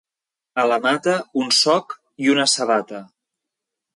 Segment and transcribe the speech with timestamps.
[0.63, 1.95] A la Mata, un soc
[2.27, 3.05] i una sabata.